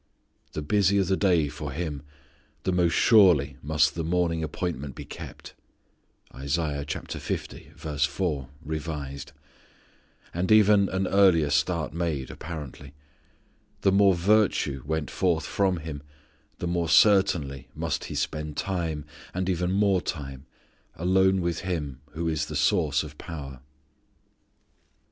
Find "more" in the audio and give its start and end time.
2.71-2.89, 13.91-14.15, 16.67-16.89, 19.71-20.01